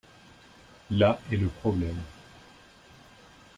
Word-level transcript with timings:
Là 0.89 1.19
est 1.31 1.35
le 1.37 1.47
problème. 1.47 2.01